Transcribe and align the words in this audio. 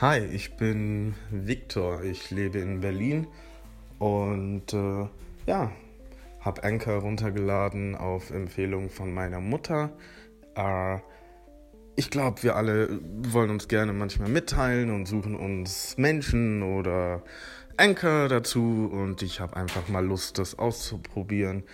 Hi, 0.00 0.18
ich 0.18 0.56
bin 0.56 1.14
Viktor. 1.30 2.02
Ich 2.04 2.30
lebe 2.30 2.58
in 2.58 2.80
Berlin 2.80 3.26
und 3.98 4.72
äh, 4.72 5.06
ja, 5.44 5.70
habe 6.40 6.64
Anchor 6.64 7.00
runtergeladen 7.02 7.96
auf 7.96 8.30
Empfehlung 8.30 8.88
von 8.88 9.12
meiner 9.12 9.40
Mutter. 9.40 9.90
Äh, 10.54 11.00
ich 11.96 12.08
glaube, 12.08 12.42
wir 12.42 12.56
alle 12.56 12.98
wollen 13.30 13.50
uns 13.50 13.68
gerne 13.68 13.92
manchmal 13.92 14.30
mitteilen 14.30 14.90
und 14.90 15.04
suchen 15.04 15.36
uns 15.36 15.98
Menschen 15.98 16.62
oder 16.62 17.22
Anchor 17.76 18.28
dazu 18.28 18.88
und 18.90 19.20
ich 19.20 19.40
habe 19.40 19.54
einfach 19.54 19.86
mal 19.88 20.06
Lust, 20.06 20.38
das 20.38 20.58
auszuprobieren. 20.58 21.64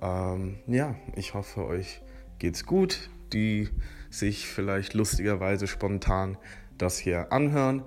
Ähm, 0.00 0.60
ja, 0.66 0.94
ich 1.14 1.34
hoffe, 1.34 1.66
euch 1.66 2.00
geht's 2.38 2.64
gut, 2.64 3.10
die 3.32 3.68
sich 4.10 4.46
vielleicht 4.46 4.94
lustigerweise 4.94 5.66
spontan 5.66 6.38
das 6.78 6.98
hier 6.98 7.32
anhören. 7.32 7.82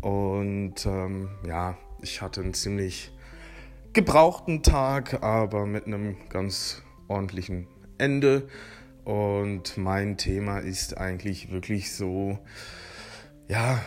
Und 0.00 0.86
ähm, 0.86 1.28
ja, 1.46 1.76
ich 2.00 2.22
hatte 2.22 2.40
einen 2.40 2.54
ziemlich 2.54 3.12
gebrauchten 3.92 4.62
Tag, 4.62 5.22
aber 5.22 5.66
mit 5.66 5.86
einem 5.86 6.16
ganz 6.28 6.82
ordentlichen 7.08 7.66
Ende. 7.98 8.48
Und 9.04 9.76
mein 9.76 10.16
Thema 10.16 10.58
ist 10.58 10.96
eigentlich 10.96 11.50
wirklich 11.50 11.92
so, 11.92 12.38
ja, 13.48 13.80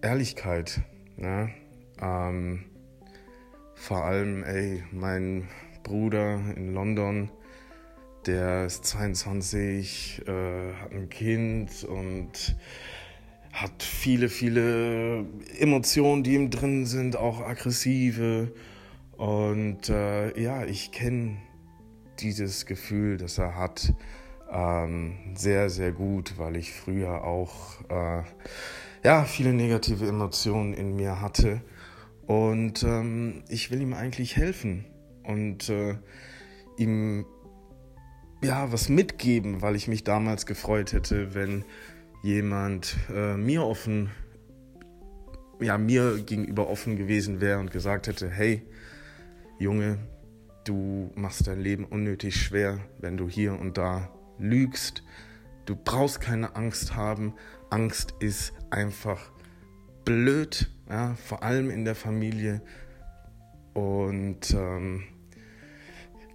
Ehrlichkeit. 0.00 0.80
Ne? 1.16 1.50
Ähm, 2.00 2.64
vor 3.74 4.04
allem, 4.04 4.44
ey, 4.44 4.84
mein 4.92 5.48
Bruder 5.82 6.40
in 6.56 6.72
London, 6.72 7.30
der 8.26 8.66
ist 8.66 8.84
22, 8.84 10.22
äh, 10.26 10.74
hat 10.74 10.92
ein 10.92 11.08
Kind 11.08 11.84
und 11.84 12.56
hat 13.52 13.82
viele, 13.82 14.28
viele 14.28 15.26
Emotionen, 15.58 16.22
die 16.22 16.34
ihm 16.34 16.50
drin 16.50 16.86
sind, 16.86 17.16
auch 17.16 17.40
aggressive. 17.40 18.52
Und 19.16 19.88
äh, 19.88 20.40
ja, 20.40 20.64
ich 20.64 20.90
kenne 20.90 21.36
dieses 22.20 22.66
Gefühl, 22.66 23.18
das 23.18 23.38
er 23.38 23.56
hat, 23.56 23.92
ähm, 24.50 25.14
sehr, 25.34 25.70
sehr 25.70 25.92
gut, 25.92 26.34
weil 26.38 26.56
ich 26.56 26.72
früher 26.72 27.24
auch 27.24 27.80
äh, 27.88 28.22
ja, 29.04 29.24
viele 29.24 29.52
negative 29.52 30.06
Emotionen 30.06 30.74
in 30.74 30.96
mir 30.96 31.20
hatte. 31.20 31.60
Und 32.26 32.82
ähm, 32.84 33.42
ich 33.48 33.70
will 33.70 33.82
ihm 33.82 33.94
eigentlich 33.94 34.36
helfen 34.36 34.86
und 35.24 35.68
äh, 35.68 35.96
ihm 36.76 37.26
ja 38.44 38.72
was 38.72 38.88
mitgeben, 38.88 39.62
weil 39.62 39.76
ich 39.76 39.88
mich 39.88 40.04
damals 40.04 40.46
gefreut 40.46 40.92
hätte, 40.92 41.34
wenn 41.34 41.64
jemand 42.22 42.96
äh, 43.14 43.36
mir 43.36 43.64
offen, 43.64 44.10
ja, 45.60 45.78
mir 45.78 46.18
gegenüber 46.18 46.68
offen 46.68 46.96
gewesen 46.96 47.40
wäre 47.40 47.58
und 47.58 47.70
gesagt 47.70 48.06
hätte, 48.06 48.28
hey, 48.28 48.62
Junge, 49.58 49.98
du 50.64 51.10
machst 51.14 51.46
dein 51.46 51.60
Leben 51.60 51.84
unnötig 51.84 52.36
schwer, 52.36 52.80
wenn 52.98 53.16
du 53.16 53.28
hier 53.28 53.58
und 53.58 53.78
da 53.78 54.10
lügst. 54.38 55.02
Du 55.66 55.76
brauchst 55.76 56.20
keine 56.20 56.56
Angst 56.56 56.96
haben. 56.96 57.34
Angst 57.70 58.14
ist 58.18 58.52
einfach 58.70 59.30
blöd, 60.04 60.68
ja, 60.88 61.14
vor 61.14 61.42
allem 61.42 61.70
in 61.70 61.84
der 61.84 61.94
Familie. 61.94 62.60
Und 63.72 64.52
ähm, 64.52 65.04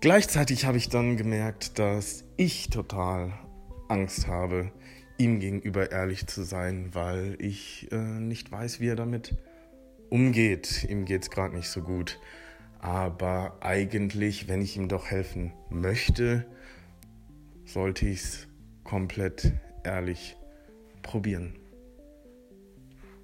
gleichzeitig 0.02 0.66
habe 0.66 0.78
ich 0.78 0.90
dann 0.90 1.18
gemerkt, 1.18 1.80
dass 1.80 2.24
ich 2.38 2.70
total 2.70 3.34
Angst 3.90 4.28
habe, 4.28 4.72
ihm 5.18 5.40
gegenüber 5.40 5.92
ehrlich 5.92 6.28
zu 6.28 6.44
sein, 6.44 6.90
weil 6.94 7.36
ich 7.40 7.92
äh, 7.92 7.96
nicht 7.96 8.52
weiß, 8.52 8.80
wie 8.80 8.88
er 8.88 8.96
damit 8.96 9.36
umgeht. 10.10 10.86
Ihm 10.90 11.06
geht 11.06 11.24
es 11.24 11.30
gerade 11.30 11.56
nicht 11.56 11.70
so 11.70 11.82
gut. 11.82 12.20
Aber 12.80 13.58
eigentlich, 13.62 14.48
wenn 14.48 14.62
ich 14.62 14.78
ihm 14.78 14.88
doch 14.88 15.08
helfen 15.08 15.54
möchte, 15.70 16.46
sollte 17.66 18.08
ich 18.08 18.22
es 18.22 18.48
komplett 18.84 19.54
ehrlich 19.84 20.38
probieren. 21.02 21.56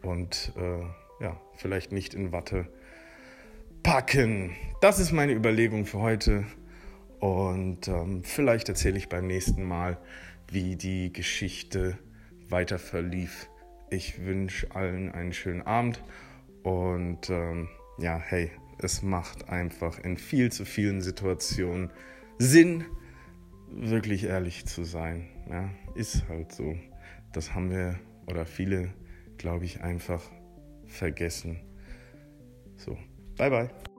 Und 0.02 0.52
äh, 0.58 1.24
ja, 1.24 1.40
vielleicht 1.56 1.92
nicht 1.92 2.14
in 2.14 2.32
Watte 2.32 2.68
packen. 3.84 4.56
Das 4.82 5.00
ist 5.00 5.12
meine 5.12 5.34
Überlegung 5.34 5.86
für 5.86 6.00
heute. 6.00 6.46
Und 7.24 7.88
ähm, 7.88 8.22
vielleicht 8.26 8.68
erzähle 8.68 8.98
ich 8.98 9.08
beim 9.08 9.28
nächsten 9.28 9.64
Mal, 9.64 9.98
wie 10.52 10.76
die 10.76 11.14
Geschichte 11.14 11.98
weiter 12.50 12.78
verlief. 12.78 13.48
Ich 13.90 14.26
wünsche 14.26 14.76
allen 14.76 15.10
einen 15.10 15.32
schönen 15.32 15.62
Abend 15.62 16.04
und 16.64 17.30
ähm, 17.30 17.70
ja, 17.98 18.18
hey, 18.18 18.52
es 18.80 19.04
macht 19.04 19.48
einfach 19.48 20.00
in 20.00 20.18
viel 20.18 20.52
zu 20.52 20.66
vielen 20.66 21.02
Situationen 21.02 21.92
Sinn, 22.40 22.84
wirklich 23.70 24.26
ehrlich 24.26 24.66
zu 24.66 24.84
sein. 24.84 25.30
Ja, 25.50 25.70
ist 25.96 26.28
halt 26.28 26.52
so. 26.52 26.76
Das 27.32 27.56
haben 27.56 27.72
wir 27.72 27.98
oder 28.28 28.46
viele, 28.46 28.94
glaube 29.38 29.64
ich, 29.64 29.80
einfach 29.80 30.30
vergessen. 30.88 31.62
So, 32.76 32.98
bye 33.38 33.50
bye. 33.50 33.93